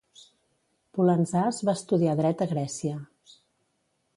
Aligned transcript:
Pulandzàs 0.99 1.59
va 1.69 1.75
estudiar 1.81 2.15
Dret 2.21 2.41
a 2.47 2.51
Grècia. 2.55 2.99